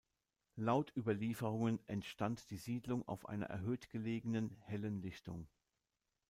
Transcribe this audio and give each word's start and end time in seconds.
Laut 0.55 0.91
Überlieferungen 0.97 1.79
entstand 1.85 2.49
die 2.49 2.57
Siedlung 2.57 3.07
auf 3.07 3.29
einer 3.29 3.45
erhöht 3.45 3.91
gelegenen, 3.91 4.55
hellen 4.61 4.99
Lichtung. 4.99 5.47